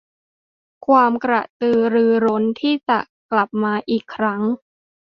[0.85, 2.99] ความกระตือรือร้นที่จะ
[3.31, 4.41] กลับมาอีกครั้ง